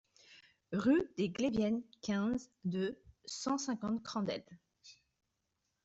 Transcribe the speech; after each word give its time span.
Rue 0.71 1.03
des 1.15 1.29
Gleviennes, 1.29 1.83
quinze, 2.01 2.49
deux 2.65 2.99
cent 3.25 3.59
cinquante 3.59 4.01
Crandelles 4.01 4.43